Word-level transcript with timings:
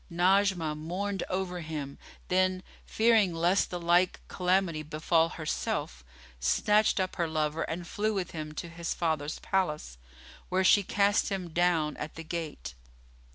Najmah 0.11 0.75
mourned 0.75 1.21
over 1.29 1.59
him; 1.61 1.99
then, 2.27 2.63
fearing 2.87 3.35
lest 3.35 3.69
the 3.69 3.79
like 3.79 4.19
calamity 4.27 4.81
befal 4.81 5.29
herself, 5.29 6.03
snatched 6.39 6.99
up 6.99 7.17
her 7.17 7.27
lover 7.27 7.61
and 7.61 7.85
flew 7.85 8.11
with 8.15 8.31
him 8.31 8.51
to 8.53 8.67
his 8.67 8.95
father's 8.95 9.37
palace, 9.37 9.99
where 10.49 10.63
she 10.63 10.81
cast 10.81 11.29
him 11.29 11.49
down 11.49 11.95
at 11.97 12.15
the 12.15 12.23
gate. 12.23 12.73